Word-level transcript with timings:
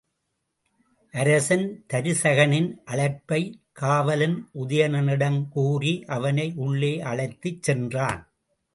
அரசன் 1.13 1.65
தருசகனின் 1.93 2.71
அழைப்பைக் 2.85 3.53
காவலன், 3.71 4.49
உதயணனிடம் 4.53 5.49
கூறி, 5.49 6.03
அவனை 6.07 6.53
உள்ளே 6.55 7.01
அழைத்துச் 7.01 7.63
சென்றான். 7.63 8.21